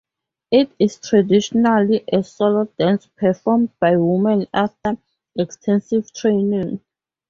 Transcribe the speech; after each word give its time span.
It 0.49 0.71
is 0.79 0.97
traditionally 0.99 2.03
a 2.11 2.23
solo 2.23 2.65
dance 2.75 3.05
performed 3.15 3.69
by 3.79 3.97
women 3.97 4.47
after 4.51 4.97
extensive 5.37 6.11
training. 6.11 6.81